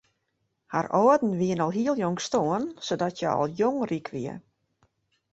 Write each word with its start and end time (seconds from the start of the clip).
Har 0.75 0.87
âlden 0.99 1.33
wiene 1.41 1.61
al 1.65 1.73
hiel 1.75 1.97
jong 2.03 2.17
stoarn 2.27 2.65
sadat 2.87 3.13
hja 3.19 3.31
al 3.41 3.51
jong 3.59 3.77
ryk 3.89 4.07
wie. 4.15 4.33